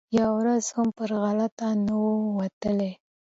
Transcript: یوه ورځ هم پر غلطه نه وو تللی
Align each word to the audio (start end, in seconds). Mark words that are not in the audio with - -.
یوه 0.17 0.31
ورځ 0.39 0.63
هم 0.75 0.87
پر 0.97 1.09
غلطه 1.21 1.67
نه 1.85 1.93
وو 2.01 2.45
تللی 2.61 2.91